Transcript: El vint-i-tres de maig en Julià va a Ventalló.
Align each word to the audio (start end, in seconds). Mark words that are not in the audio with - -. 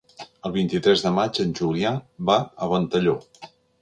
El 0.47 0.53
vint-i-tres 0.55 1.03
de 1.07 1.11
maig 1.17 1.39
en 1.43 1.53
Julià 1.59 1.91
va 2.31 2.39
a 2.67 2.71
Ventalló. 2.73 3.15